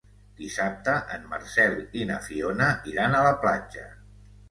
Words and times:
Dissabte 0.37 0.95
en 1.17 1.27
Marcel 1.35 1.77
i 2.01 2.09
na 2.15 2.19
Fiona 2.31 2.73
iran 2.97 3.19
a 3.19 3.25
la 3.31 3.39
platja. 3.47 3.91